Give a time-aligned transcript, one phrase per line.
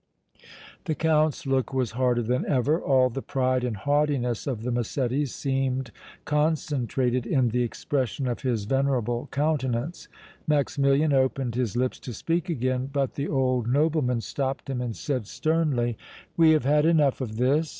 [0.85, 5.29] The Count's look was harder than ever; all the pride and haughtiness of the Massettis
[5.31, 5.91] seemed
[6.25, 10.07] concentrated in the expression of his venerable countenance.
[10.47, 15.27] Maximilian opened his lips to speak again, but the old nobleman stopped him and said,
[15.27, 15.99] sternly:
[16.35, 17.69] "We have had enough of this!